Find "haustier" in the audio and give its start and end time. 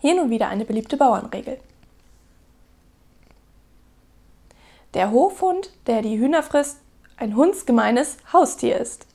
8.32-8.78